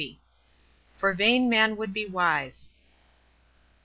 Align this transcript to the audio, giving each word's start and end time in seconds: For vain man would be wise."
For 0.97 1.13
vain 1.13 1.47
man 1.47 1.77
would 1.77 1.93
be 1.93 2.07
wise." 2.07 2.69